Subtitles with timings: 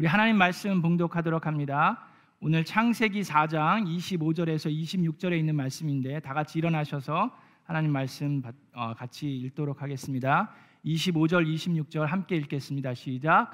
[0.00, 2.06] 우리 하나님 말씀 봉독하도록 합니다.
[2.40, 7.30] 오늘 창세기 4장 25절에서 26절에 있는 말씀인데 다 같이 일어나셔서
[7.64, 8.42] 하나님 말씀
[8.72, 10.54] 어, 같이 읽도록 하겠습니다.
[10.86, 12.94] 25절 26절 함께 읽겠습니다.
[12.94, 13.50] 시작.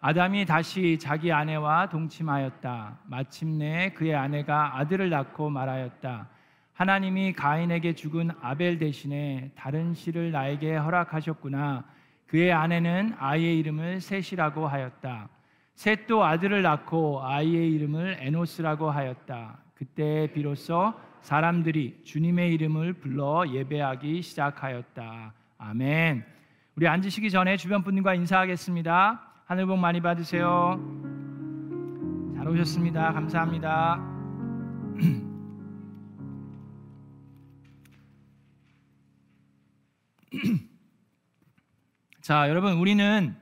[0.00, 2.98] 아담이 다시 자기 아내와 동침하였다.
[3.06, 6.28] 마침내 그의 아내가 아들을 낳고 말하였다.
[6.74, 11.86] 하나님이 가인에게 죽은 아벨 대신에 다른 씨를 나에게 허락하셨구나.
[12.26, 15.30] 그의 아내는 아이의 이름을 셋이라고 하였다.
[15.78, 19.58] 셋도 아들을 낳고 아이의 이름을 에노스라고 하였다.
[19.74, 25.32] 그때 비로소 사람들이 주님의 이름을 불러 예배하기 시작하였다.
[25.58, 26.24] 아멘.
[26.74, 29.22] 우리 앉으시기 전에 주변 분들과 인사하겠습니다.
[29.44, 30.80] 하늘 복 많이 받으세요.
[32.34, 33.12] 잘 오셨습니다.
[33.12, 34.00] 감사합니다.
[42.20, 43.36] 자, 여러분, 우리는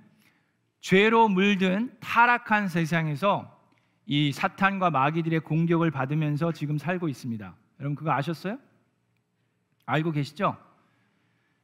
[0.87, 3.61] 죄로 물든 타락한 세상에서
[4.07, 7.57] 이 사탄과 마귀들의 공격을 받으면서 지금 살고 있습니다.
[7.81, 8.57] 여러분, 그거 아셨어요?
[9.85, 10.57] 알고 계시죠?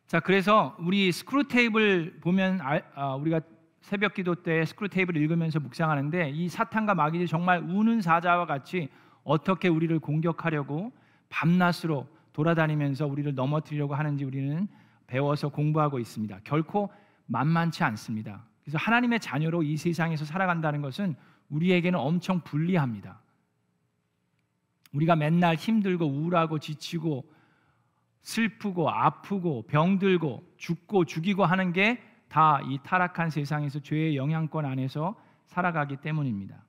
[0.08, 3.40] 자, 그래서 우리 스크루테이프를 보면 아, 우리가
[3.80, 8.88] 새벽 기도 때 스크루테이프를 읽으면서 묵상하는데 이 사탄과 마귀들이 정말 우는 사자와 같이
[9.22, 10.90] 어떻게 우리를 공격하려고
[11.28, 14.66] 밤낮으로 돌아다니면서 우리를 넘어뜨리려고 하는지 우리는
[15.06, 16.40] 배워서 공부하고 있습니다.
[16.42, 16.92] 결코
[17.26, 18.42] 만만치 않습니다.
[18.62, 21.16] 그래서 하나님의 자녀로 이 세상에서 살아간다는 것은
[21.48, 23.20] 우리에게는 엄청 불리합니다.
[24.92, 27.30] 우리가 맨날 힘들고 우울하고 지치고
[28.22, 35.98] 슬프고 아프고 병들고 죽고 죽이고 하는 게 다 이 타락한 세상에서 죄의 영향권 안에서 살아가기
[35.98, 36.64] 때문입니다.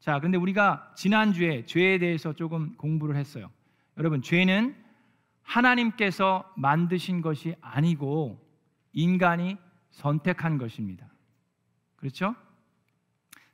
[0.00, 3.50] 자, 근데 우리가 지난주에 죄에 대해서 조금 공부를 했어요.
[3.98, 4.74] 여러분, 죄는
[5.42, 8.42] 하나님께서 만드신 것이 아니고
[8.94, 9.58] 인간이
[9.90, 11.06] 선택한 것입니다.
[11.96, 12.34] 그렇죠?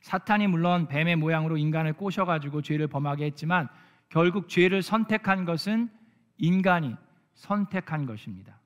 [0.00, 3.68] 사탄이 물론 뱀의 모양으로 인간을 꼬셔가지고 죄를 범하게 했지만
[4.10, 5.88] 결국 죄를 선택한 것은
[6.36, 6.94] 인간이
[7.34, 8.58] 선택한 것입니다.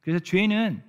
[0.00, 0.82] 그래서 죄는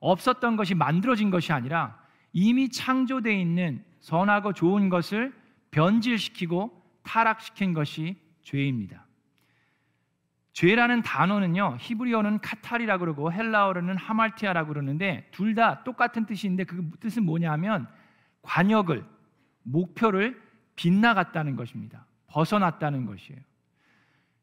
[0.00, 1.98] 없었던 것이 만들어진 것이 아니라
[2.32, 5.34] 이미 창조되어 있는 선하고 좋은 것을
[5.70, 6.70] 변질시키고
[7.02, 9.07] 타락시킨 것이 죄입니다.
[10.58, 17.86] 죄라는 단어는요 히브리어는 카탈이라고 그러고 헬라어로는 하말티아라고 그러는데 둘 다 똑같은 뜻인데 그 뜻은 뭐냐면
[18.42, 19.04] 관역을
[19.62, 20.40] 목표를
[20.74, 22.06] 빗나갔다는 것입니다.
[22.26, 23.40] 벗어났다는 것이에요.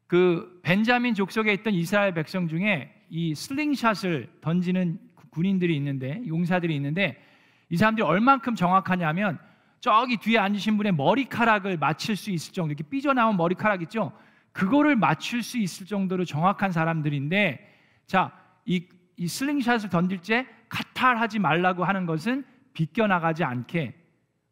[0.06, 7.22] 그 벤자민 족속에 있던 이스라엘 백성 중에 이 슬링샷을 던지는 군인들이 있는데 용사들이 있는데
[7.68, 9.38] 이 사람들이 얼만큼 정확하냐면
[9.80, 14.12] 저기 뒤에 앉으신 분의 머리카락을 맞힐 수 있을 정도 이렇게 삐져나온 머리카락 있죠?
[14.56, 17.74] 그거를 맞출 수 있을 정도로 정확한 사람들인데
[18.06, 18.32] 자,
[18.64, 23.94] 이, 이 슬링샷을 던질 때 카탈하지 말라고 하는 것은 비껴나가지 않게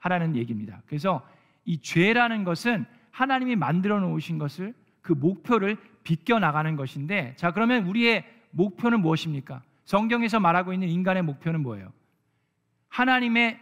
[0.01, 0.83] 하라는 얘기입니다.
[0.87, 1.27] 그래서
[1.65, 9.01] 이 죄라는 것은 하나님이 만들어 놓으신 것을 그 목표를 비껴나가는 것인데 자, 그러면 우리의 목표는
[9.01, 9.63] 무엇입니까?
[9.87, 11.91] 성경에서 말하고 있는 인간의 목표는 뭐예요?
[12.91, 13.59] 하나님의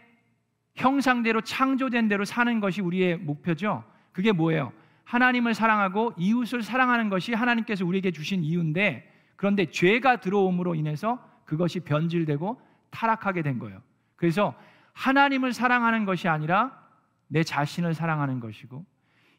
[0.74, 3.84] 형상대로 창조된 대로 사는 것이 우리의 목표죠.
[4.10, 4.72] 그게 뭐예요?
[5.04, 12.60] 하나님을 사랑하고 이웃을 사랑하는 것이 하나님께서 우리에게 주신 이유인데 그런데 죄가 들어옴으로 인해서 그것이 변질되고
[12.90, 13.82] 타락하게 된 거예요.
[14.16, 14.54] 그래서
[14.92, 16.80] 하나님을 사랑하는 것이 아니라
[17.28, 18.84] 내 자신을 사랑하는 것이고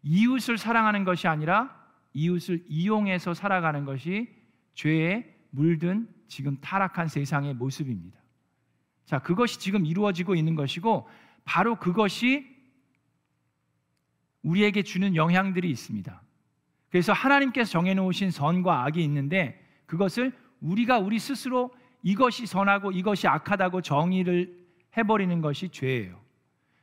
[0.03, 1.73] 이웃을 사랑하는 것이 아니라
[2.13, 4.29] 이웃을 이용해서 살아가는 것이
[4.75, 8.19] 죄에 물든 지금 타락한 세상의 모습입니다.
[9.06, 11.07] 자, 그것이 지금 이루어지고 있는 것이고
[11.46, 12.53] 바로 그것이
[14.44, 16.22] 우리에게 주는 영향들이 있습니다.
[16.90, 20.31] 그래서 하나님께서 정해놓으신 선과 악이 있는데 그것을
[20.62, 21.74] 우리가 우리 스스로
[22.04, 24.64] 이것이 선하고 이것이 악하다고 정의를
[24.96, 26.22] 해버리는 것이 죄예요.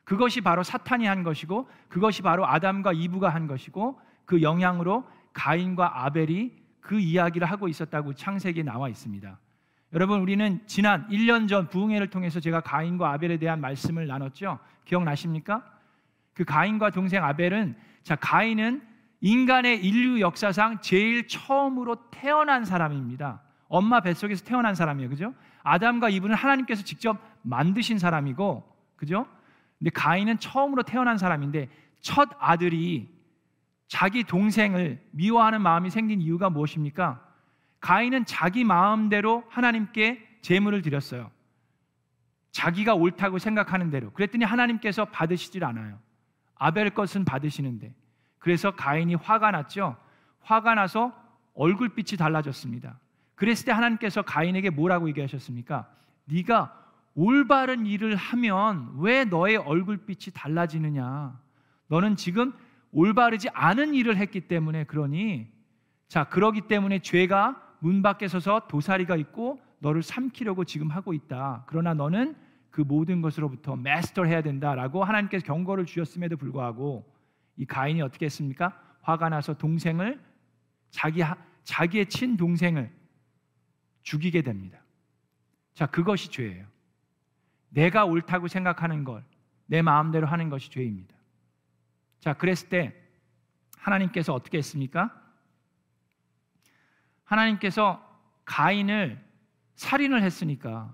[0.04, 6.52] 그것이 바로 사탄이 한 것이고 그것이 바로 아담과 이브가 한 것이고 그 영향으로 가인과 아벨이
[6.81, 9.38] 그 이야기를 하고 있었다고 창세기에 나와 있습니다.
[9.93, 14.58] 여러분 우리는 지난 1년 전 부흥회를 통해서 제가 가인과 아벨에 대한 말씀을 나눴죠.
[14.84, 15.64] 기억나십니까?
[16.35, 18.82] 그 가인과 동생 아벨은 자 가인은
[19.21, 23.43] 인간의 인류 역사상 제일 처음으로 태어난 사람입니다.
[23.69, 25.11] 엄마 뱃속에서 태어난 사람이에요.
[25.11, 25.35] 그죠?
[25.62, 28.65] 아담과 이브는 하나님께서 직접 만드신 사람이고
[28.97, 29.27] 그죠?
[29.79, 31.69] 근데 가인은 처음으로 태어난 사람인데
[32.00, 33.09] 첫 아들이
[33.88, 37.21] 자기 동생을 미워하는 마음이 생긴 이유가 무엇입니까?
[37.81, 41.31] 가인은 자기 마음대로 하나님께 제물을 드렸어요.
[42.53, 44.11] 자기가 옳다고 생각하는 대로.
[44.12, 45.99] 그랬더니 하나님께서 받으시질 않아요.
[46.60, 47.94] 아벨 것은 받으시는데
[48.38, 49.96] 그래서 가인이 화가 났죠.
[50.42, 51.12] 화가 나서
[51.54, 53.00] 얼굴빛이 달라졌습니다.
[53.34, 55.90] 그랬을 때 하나님께서 가인에게 뭐라고 얘기하셨습니까?
[56.26, 56.76] 네가
[57.14, 61.40] 올바른 일을 하면 왜 너의 얼굴빛이 달라지느냐?
[61.88, 62.52] 너는 지금
[62.92, 65.48] 올바르지 않은 일을 했기 때문에 그러니
[66.08, 71.64] 자, 그러기 때문에 죄가 문 밖에 서서 도사리가 있고 너를 삼키려고 지금 하고 있다.
[71.66, 72.36] 그러나 너는
[72.70, 77.11] 그 모든 것으로부터 마스터 해야 된다라고 하나님께서 경고를 주셨음에도 불구하고
[77.56, 78.81] 이 가인이 어떻게 했습니까?
[79.02, 80.20] 화가 나서 동생을
[80.90, 81.22] 자기
[81.64, 82.90] 자기의 친 동생을
[84.02, 84.78] 죽이게 됩니다.
[85.75, 86.67] 자, 그것이 죄예요.
[87.70, 89.31] 내가 옳다고 생각하는 걸
[89.70, 91.14] 내 마음대로 하는 것이 죄입니다.
[92.19, 92.93] 자, 그랬을 때
[93.78, 95.14] 하나님께서 어떻게 했습니까?
[97.22, 98.05] 하나님께서
[98.44, 99.25] 가인을
[99.76, 100.93] 살인을 했으니까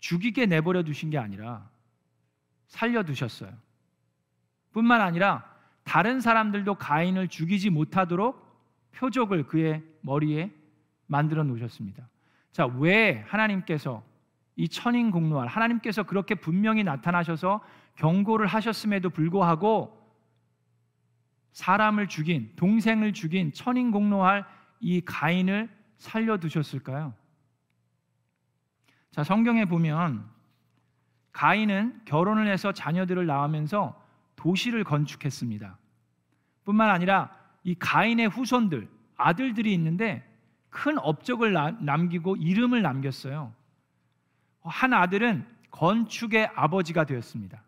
[0.00, 1.68] 죽이게 내버려 두신 게 아니라
[2.66, 3.52] 살려 두셨어요.
[4.72, 5.44] 뿐만 아니라
[5.84, 8.48] 다른 사람들도 가인을 죽이지 못하도록
[8.92, 10.52] 표적을 그의 머리에
[11.06, 12.08] 만들어 놓으셨습니다.
[12.52, 14.02] 자, 왜 하나님께서
[14.56, 17.60] 이 천인 공로할 하나님께서 그렇게 분명히 나타나셔서
[17.96, 19.98] 경고를 하셨음에도 불구하고
[21.52, 24.44] 사람을 죽인 동생을 죽인 천인 공로할
[24.80, 27.14] 이 가인을 살려 두셨을까요?
[29.10, 30.24] 자, 성경에 보면
[31.32, 34.00] 가인은 결혼을 해서 자녀들을 낳으면서
[34.36, 35.76] 도시를 건축했습니다.
[36.64, 37.30] 뿐만 아니라
[37.64, 40.26] 이 가인의 후손들, 아들들이 있는데
[40.70, 43.52] 큰 업적을 남기고 이름을 남겼어요.
[44.62, 47.62] 한 아들은 건축의 아버지가 되었습니다.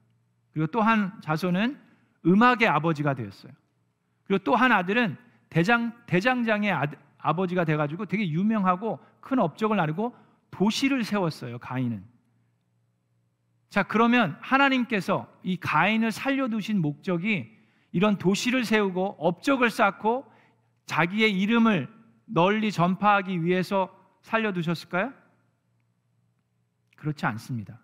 [0.53, 1.79] 그리고 또 한 자손은
[2.25, 3.53] 음악의 아버지가 되었어요.
[4.25, 5.17] 그리고 또 한 아들은
[5.51, 10.15] 대장 대장장의 아들, 아버지가 돼가지고 되게 유명하고 큰 업적을 나누고
[10.53, 11.59] 도시를 세웠어요.
[11.59, 12.05] 가인은.
[13.69, 17.51] 자 그러면 하나님께서 이 가인을 살려두신 목적이
[17.91, 20.31] 이런 도시를 세우고 업적을 쌓고
[20.87, 21.89] 자기의 이름을
[22.27, 25.13] 널리 전파하기 위해서 살려두셨을까요?
[26.97, 27.81] 그렇지 않습니다.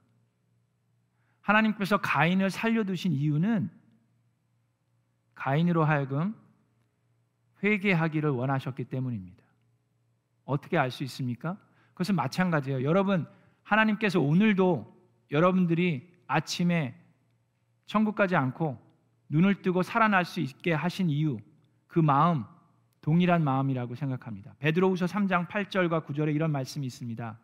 [1.40, 3.70] 하나님께서 가인을 살려두신 이유는
[5.34, 6.36] 가인으로 하여금
[7.62, 9.42] 회개하기를 원하셨기 때문입니다.
[10.44, 11.56] 어떻게 알 수 있습니까?
[11.98, 12.84] 그것은 마찬가지예요.
[12.84, 13.26] 여러분,
[13.64, 14.96] 하나님께서 오늘도
[15.32, 16.94] 여러분들이 아침에
[17.86, 18.78] 천국 가지 않고
[19.28, 21.40] 눈을 뜨고 살아날 수 있게 하신 이유,
[21.88, 22.44] 그 마음
[23.00, 24.54] 동일한 마음이라고 생각합니다.
[24.60, 27.36] 베드로후서 3장 8절과 9절에 이런 말씀이 있습니다.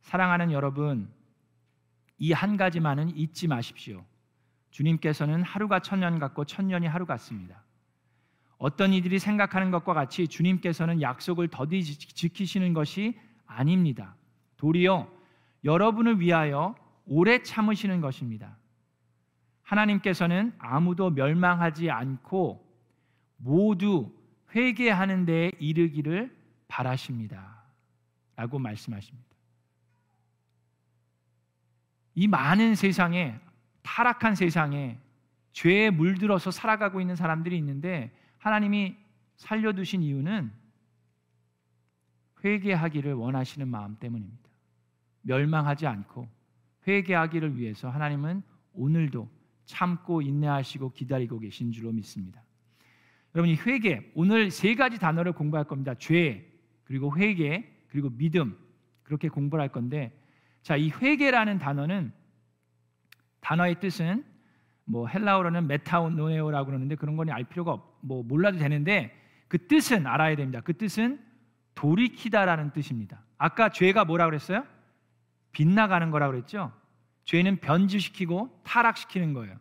[0.00, 1.12] 사랑하는 여러분,
[2.16, 4.06] 이 한 가지만은 잊지 마십시오.
[4.70, 7.62] 주님께서는 하루가 천년 같고 천년이 하루 같습니다.
[8.56, 14.16] 어떤 이들이 생각하는 것과 같이 주님께서는 약속을 더디 지키시는 것이 아닙니다.
[14.56, 15.10] 도리어
[15.64, 16.74] 여러분을 위하여
[17.06, 18.56] 오래 참으시는 것입니다.
[19.62, 22.64] 하나님께서는 아무도 멸망하지 않고
[23.36, 24.12] 모두
[24.54, 26.36] 회개하는 데 이르기를
[26.68, 27.62] 바라십니다.
[28.36, 29.28] 라고 말씀하십니다.
[32.14, 33.38] 이 많은 세상에
[33.82, 34.98] 타락한 세상에
[35.52, 38.96] 죄에 물들어서 살아가고 있는 사람들이 있는데 하나님이
[39.36, 40.52] 살려두신 이유는
[42.44, 44.50] 회개하기를 원하시는 마음 때문입니다.
[45.22, 46.28] 멸망하지 않고
[46.86, 48.42] 회개하기를 위해서 하나님은
[48.74, 49.28] 오늘도
[49.64, 52.42] 참고 인내하시고 기다리고 계신 줄로 믿습니다.
[53.34, 55.94] 여러분 이 회개 오늘 세 가지 단어를 공부할 겁니다.
[55.94, 56.52] 죄
[56.84, 58.56] 그리고 회개 그리고 믿음
[59.02, 60.12] 그렇게 공부를 할 건데
[60.62, 62.12] 자 이 회개라는 단어는
[63.40, 64.24] 단어의 뜻은
[64.84, 69.14] 뭐 헬라어로는 메타노에오라고 그러는데 그런 거니 알 필요가 없, 뭐 몰라도 되는데
[69.48, 70.60] 그 뜻은 알아야 됩니다.
[70.62, 71.20] 그 뜻은
[71.74, 73.22] 돌이키다라는 뜻입니다.
[73.38, 74.64] 아까 죄가 뭐라 그랬어요?
[75.52, 76.72] 빗나가는 거라 그랬죠?
[77.24, 79.56] 죄는 변질시키고 타락시키는 거예요.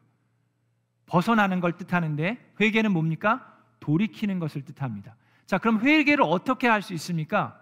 [1.05, 3.53] 벗어나는 걸 뜻하는데 회개는 뭡니까?
[3.79, 5.15] 돌이키는 것을 뜻합니다.
[5.46, 7.60] 자, 그럼 회개를 어떻게 할 수 있습니까?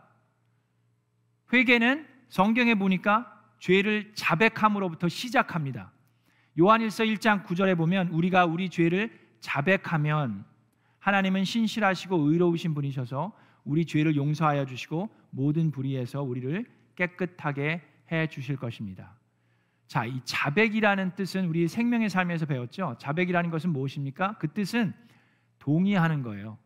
[1.51, 5.91] 회개는 성경에 보니까 죄를 자백함으로부터 시작합니다.
[6.59, 10.45] 요한일서 1장 9절에 보면 우리가 우리 죄를 자백하면
[10.99, 16.65] 하나님은 신실하시고 의로우신 분이셔서 우리 죄를 용서하여 주시고 모든 불의에서 우리를
[16.95, 19.15] 깨끗하게 해 주실 것입니다.
[19.87, 22.95] 자, 이 자백이라는 뜻은 우리 생명의 삶에서 배웠죠.
[22.99, 24.37] 자백이라는 것은 무엇입니까?
[24.37, 24.93] 그 뜻은
[25.59, 26.57] 동의하는 거예요.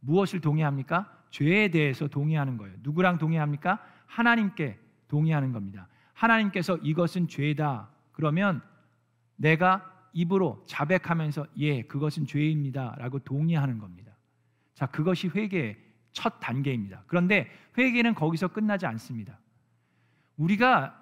[0.00, 1.10] 무엇을 동의합니까?
[1.30, 2.76] 죄에 대해서 동의하는 거예요.
[2.82, 3.82] 누구랑 동의합니까?
[4.06, 5.88] 하나님께 동의하는 겁니다.
[6.12, 7.88] 하나님께서 이것은 죄다.
[8.12, 8.62] 그러면
[9.36, 14.12] 내가 입으로 자백하면서 예, 그것은 죄입니다라고 동의하는 겁니다.
[14.74, 15.76] 자, 그것이 회개의
[16.14, 17.02] 첫 단계입니다.
[17.06, 19.38] 그런데 회개는 거기서 끝나지 않습니다.
[20.38, 20.98] 우리가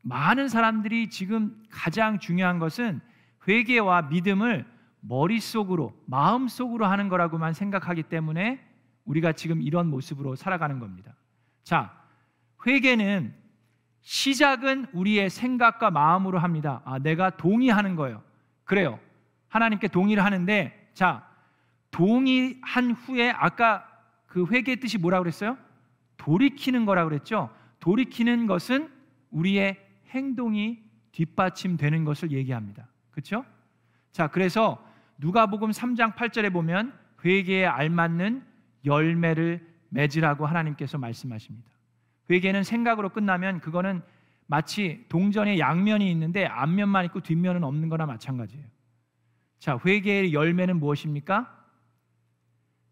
[0.00, 3.00] 많은 사람들이 지금 가장 중요한 것은
[3.46, 4.64] 회개와 믿음을
[5.00, 8.64] 머릿속으로, 마음속으로 하는 거라고만 생각하기 때문에
[9.04, 11.14] 우리가 지금 이런 모습으로 살아가는 겁니다.
[11.62, 11.92] 자,
[12.66, 13.34] 회개는
[14.00, 16.80] 시작은 우리의 생각과 마음으로 합니다.
[16.84, 18.22] 아, 내가 동의하는 거예요.
[18.64, 18.98] 그래요.
[19.48, 21.26] 하나님께 동의를 하는데 자,
[21.90, 23.86] 동의한 후에 아까
[24.34, 25.56] 그 회개의 뜻이 뭐라고 그랬어요?
[26.16, 27.50] 돌이키는 거라고 그랬죠.
[27.78, 28.90] 돌이키는 것은
[29.30, 32.88] 우리의 행동이 뒷받침되는 것을 얘기합니다.
[33.12, 33.44] 그렇죠?
[34.10, 34.84] 자, 그래서
[35.18, 36.92] 누가복음 3장 8절에 보면
[37.24, 38.42] 회개에 알맞는
[38.84, 41.70] 열매를 맺으라고 하나님께서 말씀하십니다.
[42.28, 44.02] 회개는 생각으로 끝나면 그거는
[44.46, 48.66] 마치 동전의 양면이 있는데 앞면만 있고 뒷면은 없는 거나 마찬가지예요.
[49.60, 51.63] 자, 회개의 열매는 무엇입니까?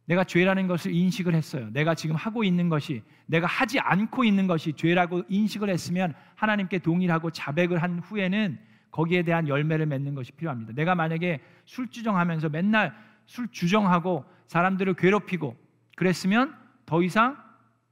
[0.07, 1.69] 내가 죄라는 것을 인식을 했어요.
[1.73, 7.31] 내가 지금 하고 있는 것이 내가 하지 않고 있는 것이 죄라고 인식을 했으면 하나님께 동일하고
[7.31, 8.59] 자백을 한 후에는
[8.91, 10.73] 거기에 대한 열매를 맺는 것이 필요합니다.
[10.75, 12.95] 내가 만약에 술 주정하면서 맨날
[13.27, 15.57] 술 주정하고 사람들을 괴롭히고
[15.97, 16.55] 그랬으면
[16.85, 17.37] 더 이상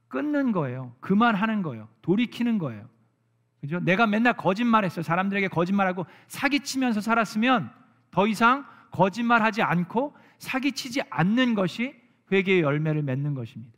[0.09, 0.93] 끊는 거예요.
[0.99, 1.87] 그만하는 거예요.
[2.01, 2.87] 돌이키는 거예요.
[3.61, 3.79] 그죠?
[3.79, 5.03] 내가 맨날 거짓말했어요.
[5.03, 7.71] 사람들에게 거짓말하고 사기치면서 살았으면
[8.11, 12.00] 더 이상 거짓말하지 않고 사기치지 않는 것이
[12.31, 13.77] 회개의 열매를 맺는 것입니다.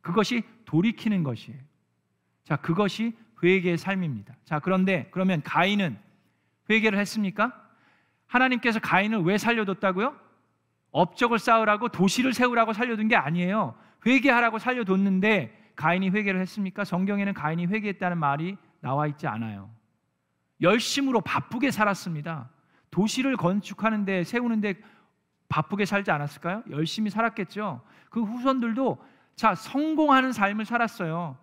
[0.00, 1.58] 그것이 돌이키는 것이에요.
[2.44, 4.34] 자, 그것이 회개의 삶입니다.
[4.44, 5.98] 자, 그런데 그러면 가인은
[6.68, 7.52] 회개를 했습니까?
[8.26, 10.14] 하나님께서 가인을 왜 살려뒀다고요?
[10.92, 13.74] 업적을 쌓으라고 도시를 세우라고 살려둔 게 아니에요.
[14.06, 16.84] 회개하라고 살려뒀는데 가인이 회개를 했습니까?
[16.84, 19.70] 성경에는 가인이 회개했다는 말이 나와 있지 않아요.
[20.60, 22.50] 열심으로 바쁘게 살았습니다.
[22.90, 24.74] 도시를 건축하는데 세우는데
[25.50, 26.62] 바쁘게 살지 않았을까요?
[26.70, 27.82] 열심히 살았겠죠.
[28.08, 29.04] 그 후손들도
[29.36, 31.36] 자 성공하는 삶을 살았어요.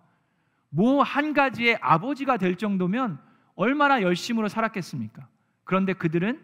[0.70, 3.20] 뭐 한 가지의 아버지가 될 정도면
[3.54, 5.28] 얼마나 열심으로 살았겠습니까?
[5.64, 6.40] 그런데 그들은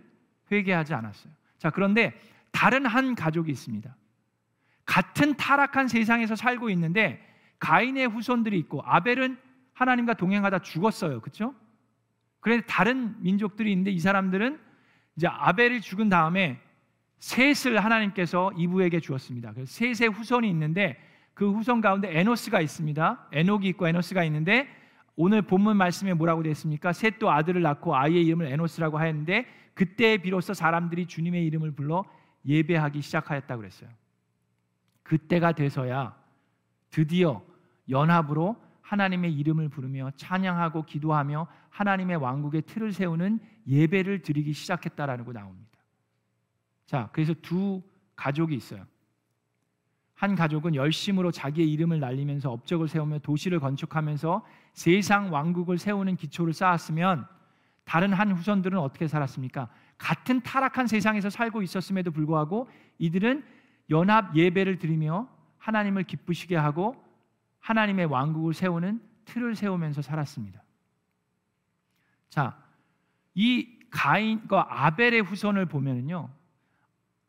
[0.52, 1.32] 회개하지 않았어요.
[1.58, 2.18] 자 그런데
[2.52, 3.94] 다른 한 가족이 있습니다.
[4.84, 7.26] 같은 타락한 세상에서 살고 있는데
[7.58, 9.38] 가인의 후손들이 있고 아벨은
[9.72, 11.20] 하나님과 동행하다 죽었어요.
[11.20, 11.54] 그렇죠?
[12.40, 14.60] 그런데 다른 민족들이 있는데 이 사람들은
[15.16, 16.60] 이제 아벨이 죽은 다음에
[17.24, 19.54] 셋을 하나님께서 이브에게 주었습니다.
[19.54, 20.98] 그래서 셋의 후손이 있는데
[21.32, 23.28] 그 후손 가운데 에노스가 있습니다.
[23.32, 24.68] 에녹이 있고 에노스가 있는데
[25.16, 26.92] 오늘 본문 말씀에 뭐라고 되어 있습니까?
[26.92, 32.04] 셋도 아들을 낳고 아이의 이름을 에노스라고 하였는데 그때 비로소 사람들이 주님의 이름을 불러
[32.44, 33.88] 예배하기 시작하였다고 그랬어요.
[35.02, 36.14] 그때가 돼서야
[36.90, 37.42] 드디어
[37.88, 45.63] 연합으로 하나님의 이름을 부르며 찬양하고 기도하며 하나님의 왕국의 틀을 세우는 예배를 드리기 시작했다라는 거 나옵니다.
[46.86, 47.82] 자, 그래서 두
[48.16, 48.86] 가족이 있어요.
[50.14, 57.26] 한 가족은 열심으로 자기의 이름을 날리면서 업적을 세우며 도시를 건축하면서 세상 왕국을 세우는 기초를 쌓았으면
[57.84, 59.68] 다른 한 후손들은 어떻게 살았습니까?
[59.98, 63.44] 같은 타락한 세상에서 살고 있었음에도 불구하고 이들은
[63.90, 67.02] 연합 예배를 드리며 하나님을 기쁘시게 하고
[67.60, 70.62] 하나님의 왕국을 세우는 틀을 세우면서 살았습니다.
[72.28, 72.56] 자,
[73.34, 76.28] 이 가인과 아벨의 후손을 보면은요.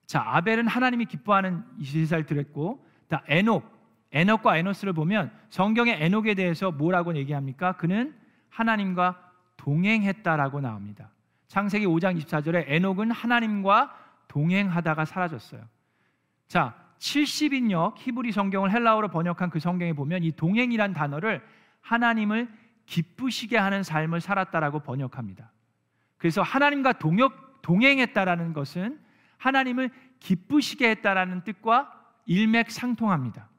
[0.06, 3.64] 자, 아벨은 하나님이 기뻐하는 이스라엘 들었고, 자, 에녹,
[4.12, 7.74] 에녹과 에노스를 보면 성경의 에녹에 대해서 뭐라고 얘기합니까?
[7.74, 8.16] 그는
[8.50, 9.20] 하나님과
[9.58, 11.10] 동행했다라고 나옵니다.
[11.48, 13.96] 창세기 5장 24절에 에녹은 하나님과
[14.28, 15.62] 동행하다가 사라졌어요.
[16.48, 21.42] 자, 70인역 히브리 성경을 헬라어로 번역한 그 성경에 보면 이 동행이란 단어를
[21.82, 22.50] 하나님을
[22.86, 25.52] 기쁘시게 하는 삶을 살았다라고 번역합니다.
[26.18, 29.00] 그래서 하나님과 동역, 동행했다라는 것은
[29.38, 29.90] 하나님을
[30.20, 31.92] 기쁘시게 했다라는 뜻과
[32.26, 33.50] 일맥상통합니다.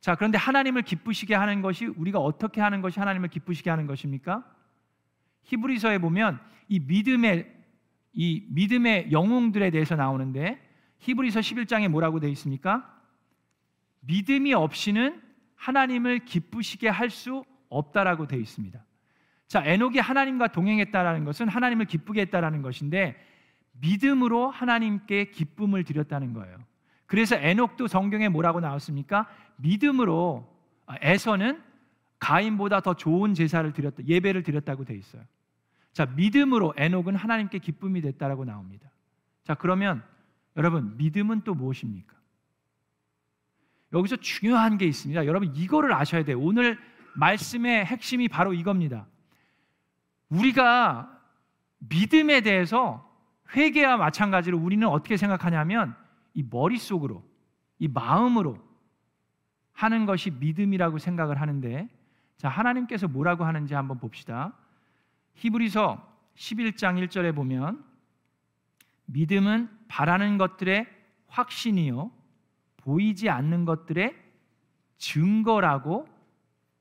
[0.00, 4.44] 자, 그런데 하나님을 기쁘시게 하는 것이 우리가 어떻게 하는 것이 하나님을 기쁘시게 하는 것입니까?
[5.44, 7.56] 히브리서에 보면 이 믿음의
[8.12, 10.60] 이 믿음의 영웅들에 대해서 나오는데
[10.98, 12.98] 히브리서 11장에 뭐라고 되어 있습니까?
[14.00, 15.22] 믿음이 없이는
[15.56, 18.82] 하나님을 기쁘시게 할 수 없다라고 되어 있습니다.
[19.46, 23.16] 자, 에녹이 하나님과 동행했다라는 것은 하나님을 기쁘게 했다라는 것인데
[23.80, 26.58] 믿음으로 하나님께 기쁨을 드렸다는 거예요.
[27.06, 29.28] 그래서 에녹도 성경에 뭐라고 나왔습니까?
[29.56, 30.46] 믿음으로
[30.86, 31.62] 아, 에서는
[32.18, 35.22] 가인보다 더 좋은 제사를 드렸다, 예배를 드렸다고 되어 있어요.
[35.92, 38.90] 자, 믿음으로 에녹은 하나님께 기쁨이 됐다라고 나옵니다.
[39.44, 40.02] 자, 그러면
[40.56, 42.14] 여러분, 믿음은 또 무엇입니까?
[43.92, 45.26] 여기서 중요한 게 있습니다.
[45.26, 46.38] 여러분, 이거를 아셔야 돼요.
[46.40, 46.78] 오늘
[47.14, 49.06] 말씀의 핵심이 바로 이겁니다.
[50.28, 51.20] 우리가
[51.78, 53.07] 믿음에 대해서
[53.54, 55.96] 회개와 마찬가지로 우리는 어떻게 생각하냐면
[56.34, 57.24] 이 머릿속으로
[57.78, 58.58] 이 마음으로
[59.72, 61.88] 하는 것이 믿음이라고 생각을 하는데
[62.36, 64.54] 자 하나님께서 뭐라고 하는지 한번 봅시다.
[65.34, 67.84] 히브리서 11장 1절에 보면
[69.06, 70.86] 믿음은 바라는 것들의
[71.28, 72.10] 확신이요
[72.78, 74.14] 보이지 않는 것들의
[74.98, 76.08] 증거라고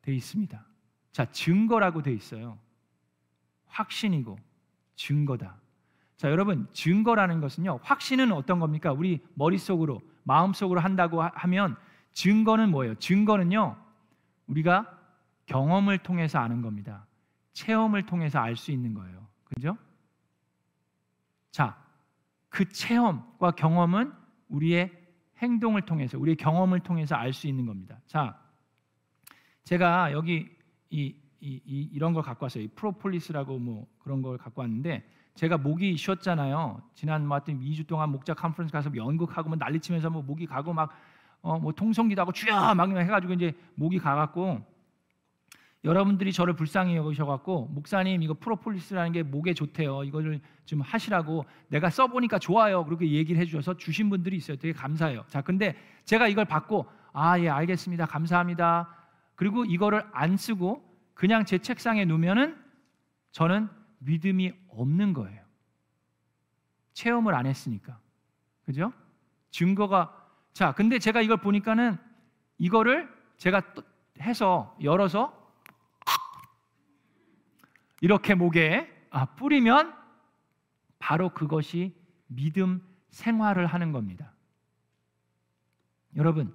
[0.01, 0.65] 되어 있습니다.
[1.11, 2.57] 자, 증거라고 돼 있어요.
[3.67, 4.37] 확신이고
[4.95, 5.57] 증거다.
[6.17, 7.79] 자, 여러분, 증거라는 것은요.
[7.83, 8.91] 확신은 어떤 겁니까?
[8.91, 11.75] 우리 머릿속으로, 마음속으로 한다고 하면
[12.13, 12.95] 증거는 뭐예요?
[12.95, 13.77] 증거는요.
[14.47, 14.99] 우리가
[15.45, 17.05] 경험을 통해서 아는 겁니다.
[17.53, 19.27] 체험을 통해서 알 수 있는 거예요.
[19.43, 19.77] 그죠?
[21.51, 21.77] 자,
[22.49, 24.11] 그 체험과 경험은
[24.49, 24.91] 우리의
[25.37, 27.99] 행동을 통해서, 우리의 경험을 통해서 알 수 있는 겁니다.
[28.07, 28.39] 자,
[29.63, 30.49] 제가 여기
[30.89, 32.63] 이, 이, 이 이런 걸 갖고 왔어요.
[32.63, 36.81] 이 프로폴리스라고 뭐 그런 걸 갖고 왔는데 제가 목이 쉬었잖아요.
[36.93, 40.89] 지난 뭐 하여튼 2주 동안 목자 컨퍼런스 가서 연극하고 뭐 난리치면서 뭐 목이 가고 막
[41.41, 44.61] 어 뭐 통성기도 하고 주여 막 해가지고 이제 목이 가갖고
[45.83, 50.03] 여러분들이 저를 불쌍히 여기셔갖고 목사님 이거 프로폴리스라는 게 목에 좋대요.
[50.03, 52.83] 이거를 좀 하시라고 내가 써보니까 좋아요.
[52.83, 54.57] 그렇게 얘기를 해주셔서 주신 분들이 있어요.
[54.57, 55.23] 되게 감사해요.
[55.27, 58.05] 자, 근데 제가 이걸 받고 아 예 알겠습니다.
[58.07, 58.89] 감사합니다.
[59.35, 62.57] 그리고 이거를 안 쓰고 그냥 제 책상에 놓으면은
[63.31, 65.43] 저는 믿음이 없는 거예요.
[66.93, 67.99] 체험을 안 했으니까.
[68.65, 68.91] 그죠?
[69.51, 70.13] 증거가
[70.53, 71.97] 자, 근데 제가 이걸 보니까는
[72.57, 73.61] 이거를 제가
[74.19, 75.31] 해서 열어서
[78.01, 79.95] 이렇게 목에 아, 뿌리면
[80.99, 81.95] 바로 그것이
[82.27, 84.33] 믿음 생활을 하는 겁니다.
[86.15, 86.53] 여러분,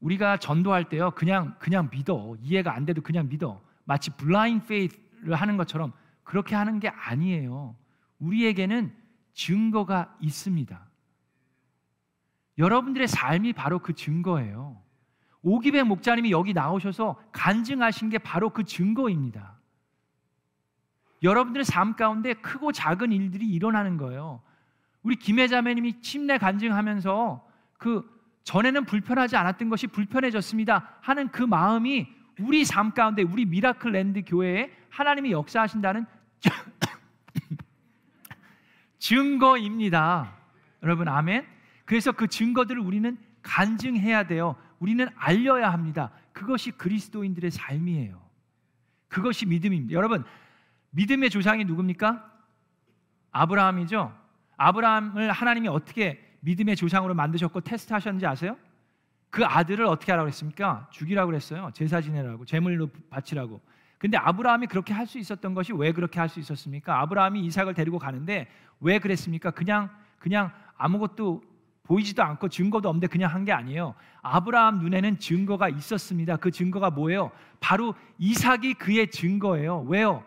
[0.00, 5.56] 우리가 전도할 때요, 그냥 그냥 믿어 이해가 안 돼도 그냥 믿어 마치 블라인 페이스를 하는
[5.56, 5.92] 것처럼
[6.30, 7.74] 그렇게 하는 게 아니에요.
[8.20, 8.94] 우리에게는
[9.32, 10.80] 증거가 있습니다.
[12.56, 14.80] 여러분들의 삶이 바로 그 증거예요.
[15.42, 19.58] 오기백 목자님이 여기 나오셔서 간증하신 게 바로 그 증거입니다.
[21.24, 24.40] 여러분들의 삶 가운데 크고 작은 일들이 일어나는 거예요.
[25.02, 27.44] 우리 김혜자매님이 침례 간증하면서
[27.76, 28.08] 그
[28.44, 32.06] 전에는 불편하지 않았던 것이 불편해졌습니다 하는 그 마음이
[32.38, 36.06] 우리 삶 가운데 우리 미라클 랜드 교회에 하나님이 역사하신다는
[38.98, 40.36] 증거입니다.
[40.82, 41.46] 여러분 아멘.
[41.84, 44.56] 그래서 그 증거들을 우리는 간증해야 돼요.
[44.78, 46.10] 우리는 알려야 합니다.
[46.32, 48.20] 그것이 그리스도인들의 삶이에요.
[49.08, 49.94] 그것이 믿음입니다.
[49.94, 50.24] 여러분
[50.90, 52.30] 믿음의 조상이 누굽니까?
[53.32, 54.16] 아브라함이죠.
[54.56, 58.56] 아브라함을 하나님이 어떻게 믿음의 조상으로 만드셨고 테스트하셨는지 아세요?
[59.30, 60.88] 그 아들을 어떻게 하라고 했습니까?
[60.90, 61.70] 죽이라고 그랬어요.
[61.72, 63.60] 제사 지내라고, 제물로 바치라고.
[64.00, 67.00] 근데 아브라함이 그렇게 할 수 있었던 것이 왜 그렇게 할 수 있었습니까?
[67.02, 68.48] 아브라함이 이삭을 데리고 가는데
[68.80, 69.50] 왜 그랬습니까?
[69.50, 71.42] 그냥 그냥 아무것도
[71.84, 73.94] 보이지도 않고 증거도 없는데 그냥 한 게 아니에요.
[74.22, 76.36] 아브라함 눈에는 증거가 있었습니다.
[76.36, 77.30] 그 증거가 뭐예요?
[77.58, 79.82] 바로 이삭이 그의 증거예요.
[79.88, 80.24] 왜요?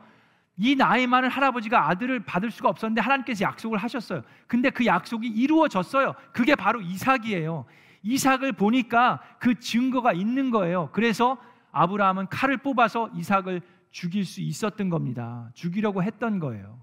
[0.57, 4.21] 이 나이 많은 할아버지가 아들을 받을 수가 없었는데 하나님께서 약속을 하셨어요.
[4.45, 6.13] 근데 그 약속이 이루어졌어요.
[6.31, 7.65] 그게 바로 이삭이에요.
[8.03, 10.89] 이삭을 보니까 그 증거가 있는 거예요.
[10.91, 11.37] 그래서
[11.73, 15.51] 아브라함은 칼을 뽑아서 이삭을 죽일 수 있었던 겁니다.
[15.53, 16.79] 죽이려고 했던 거예요.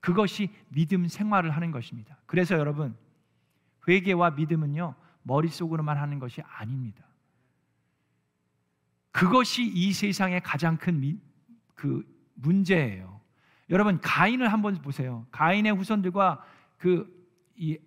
[0.00, 2.16] 그것이 믿음 생활을 하는 것입니다.
[2.24, 2.96] 그래서 여러분,
[3.86, 7.04] 회개와 믿음은요, 머릿속으로만 하는 것이 아닙니다.
[9.12, 11.20] 그것이 이 세상의 가장 큰
[11.74, 12.02] 그
[12.34, 13.20] 문제예요.
[13.68, 15.26] 여러분 가인을 한번 보세요.
[15.30, 16.42] 가인의 후손들과
[16.78, 17.16] 그
[17.56, 17.78] 이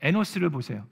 [0.00, 0.86] 에노스를 보세요.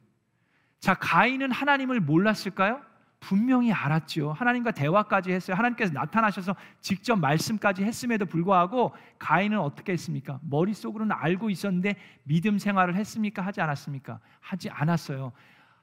[0.81, 2.83] 자, 가인은 하나님을 몰랐을까요?
[3.22, 4.32] 분명히 알았죠.
[4.32, 5.56] 하나님과 대화까지 했어요.
[5.56, 10.40] 하나님께서 나타나셔서 직접 말씀까지 했음에도 불구하고 가인은 어떻게 했습니까?
[10.42, 13.40] 머릿속으로는 알고 있었는데 믿음 생활을 했습니까?
[13.40, 14.18] 하지 않았습니까?
[14.40, 15.30] 하지 않았어요.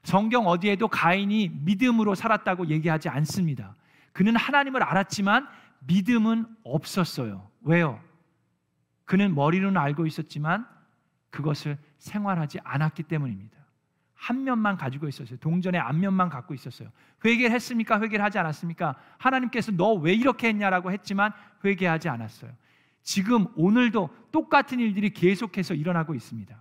[0.02, 3.74] 성경 어디에도 가인이 믿음으로 살았다고 얘기하지 않습니다.
[4.12, 5.48] 그는 하나님을 알았지만
[5.86, 7.48] 믿음은 없었어요.
[7.62, 7.98] 왜요?
[9.06, 10.66] 그는 머리로는 알고 있었지만
[11.30, 13.59] 그것을 생활하지 않았기 때문입니다.
[14.20, 15.38] 한 면만 가지고 있었어요.
[15.38, 16.90] 동전의 앞면만 갖고 있었어요.
[17.24, 17.98] 회개를 했습니까?
[17.98, 18.94] 회개를 하지 않았습니까?
[19.16, 21.32] 하나님께서 너 왜 이렇게 했냐라고 했지만
[21.64, 22.52] 회개하지 않았어요.
[23.02, 26.54] 지금 오늘도 똑같은 일들이 계속해서 일어나고 있습니다.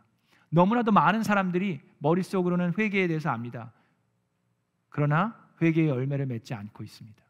[0.52, 3.74] 너무나도 많은 사람들이 머릿속으로는 회개에 대해서 압니다.
[4.88, 7.22] 그러나 회개의 열매를 맺지 않고 있습니다.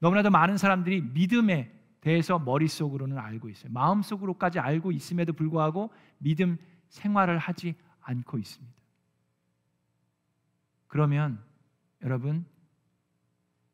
[0.00, 3.72] 너무나도 많은 사람들이 믿음에 대해서 머릿속으로는 알고 있어요.
[3.72, 6.58] 마음속으로까지 알고 있음에도 불구하고 믿음
[6.90, 8.81] 생활을 하지 않고 있습니다.
[10.92, 11.42] 그러면
[12.02, 12.44] 여러분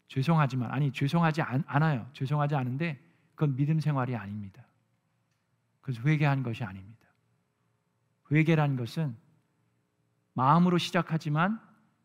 [0.07, 3.05] 죄송하지만 아니 죄송하지 않, 아요 죄송하지 않은데
[3.35, 4.65] 그건 믿음 생활이 아닙니다.
[5.81, 7.09] 그래서 회개한 것이 아닙니다.
[8.31, 9.17] 회개란 것은
[10.35, 11.61] 마음으로 시작하지만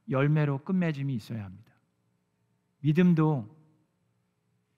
[0.10, 1.72] 열매로 끝맺음이 있어야 합니다.
[2.80, 3.56] 믿음도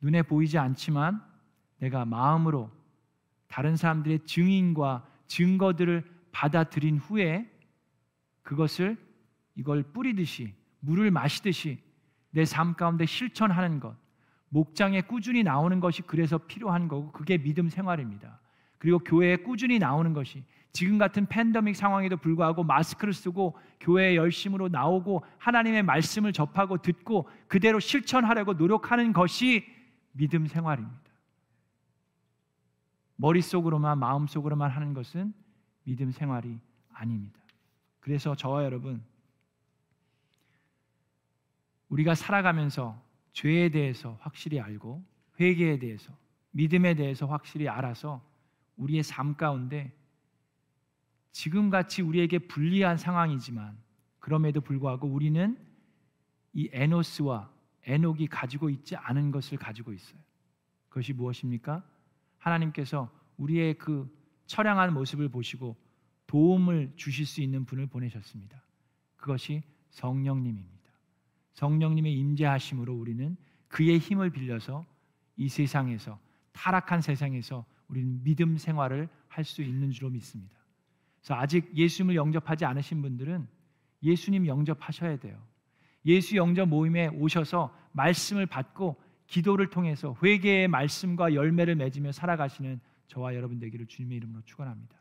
[0.02, 1.24] 눈에 보이지 않지만
[1.78, 2.70] 내가 마음으로
[3.48, 7.50] 다른 사람들의 증인과 증거들을 받아들인 후에
[8.44, 8.98] 그것을
[9.56, 11.80] 이걸 뿌리듯이 물을 마시듯이
[12.32, 13.96] 내 삶 가운데 실천하는 것.
[14.50, 18.40] 목장에 꾸준히 나오는 것이 그래서 필요한 거고 그게 믿음 생활입니다.
[18.78, 25.24] 그리고 교회에 꾸준히 나오는 것이 지금 같은 팬데믹 상황에도 불구하고 마스크를 쓰고 교회에 열심으로 나오고
[25.38, 29.66] 하나님의 말씀을 접하고 듣고 그대로 실천하려고 노력하는 것이
[30.12, 31.00] 믿음 생활입니다.
[33.16, 35.34] 머릿속으로만 마음속으로만 하는 것은
[35.84, 36.60] 믿음 생활이
[36.94, 37.40] 아닙니다.
[38.02, 39.02] 그래서 저와 여러분
[41.96, 45.02] 우리가 살아가면서 죄에 대해서 확실히 알고
[45.40, 46.14] 회개에 대해서
[46.52, 48.22] 믿음에 대해서 확실히 알아서
[48.76, 49.94] 우리의 삶 가운데
[51.32, 53.78] 지금 같이 우리에게 불리한 상황이지만
[54.20, 55.58] 그럼에도 불구하고 우리는
[56.52, 57.50] 이 에노스와
[57.84, 60.20] 에녹이 가지고 있지 않은 것을 가지고 있어요.
[60.90, 61.82] 그것이 무엇입니까?
[62.40, 64.14] 하나님께서 우리의 그
[64.48, 65.78] 처량한 모습을 보시고
[66.28, 68.62] 도움을 주실 수 있는 분을 보내셨습니다.
[69.16, 70.75] 그것이 성령님입니다.
[71.56, 73.36] 성령님의 임재하심으로 우리는
[73.68, 74.86] 그의 힘을 빌려서
[75.36, 76.20] 이 세상에서
[76.54, 80.56] 타락한 세상에서 우리는 믿음 생활을 할 수 있는 줄로 믿습니다.
[81.20, 83.48] 그래서 아직 예수님을 영접하지 않으신 분들은
[84.02, 85.38] 예수님 영접하셔야 돼요.
[86.06, 88.96] 예수 영접 모임에 오셔서 말씀을 받고
[89.28, 94.96] 기도를 통해서 회개의 말씀과 열매를 맺으며 살아가시는 저와 여러분 되기를 주님의 이름으로 축원합니다.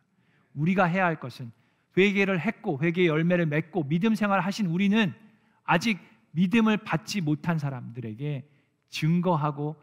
[0.54, 1.52] 우리가 해야 할 것은
[1.96, 5.14] 회개를 했고 회개의 열매를 맺고 믿음 생활을 하신 우리는
[5.62, 5.98] 아직
[6.34, 8.48] 믿음을 받지 못한 사람들에게
[8.88, 9.76] 증거하고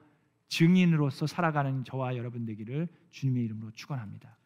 [0.47, 4.37] 증인으로서 살아가는 저와 여러분 되기를 주님의 이름으로 축원합니다.